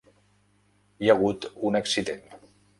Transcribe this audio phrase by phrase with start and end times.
[1.05, 2.29] Hi ha hagut un accident.